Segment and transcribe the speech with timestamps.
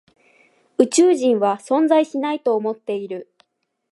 [0.79, 3.31] 宇宙人は存在しないと思っている。